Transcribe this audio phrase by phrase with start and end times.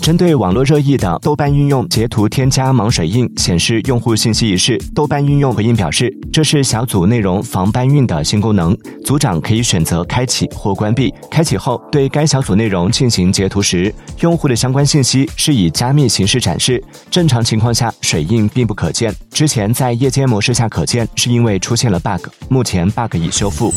[0.00, 11.12] 针对网络热议的豆瓣应用截图添加盲水印显示用户信息一事，豆瓣应用回应表示，这是小组内容防搬运的新功能，组长可以选择开启或关闭。
[11.30, 16.82] 开启后，对该小组内容进行截图时，用户的相关信息是以加密形式展示。
[17.10, 19.14] 正常情况下，水印并不可见。
[19.30, 23.72] 之前在夜间模式下可见，是因为出现了 bug，目前 bug 已修复。